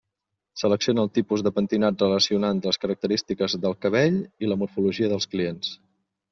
[0.61, 5.75] Selecciona el tipus de pentinat relacionant les característiques del cabell i la morfologia dels clients.